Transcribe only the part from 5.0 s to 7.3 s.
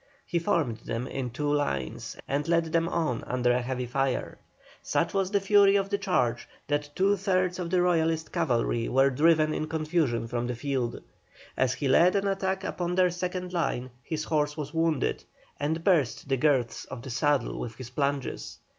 was the fury of the charge that two